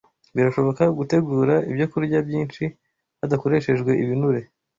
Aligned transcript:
Birashoboka 0.35 0.83
gutegura 0.97 1.55
ibyokurya 1.69 2.19
byinshi 2.27 2.63
hadakoreshejwe 3.19 3.91
ibinure 4.03 4.41